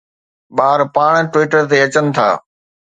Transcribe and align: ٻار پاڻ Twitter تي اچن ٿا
ٻار 0.57 0.79
پاڻ 0.95 1.13
Twitter 1.33 1.61
تي 1.69 1.77
اچن 1.85 2.05
ٿا 2.15 2.29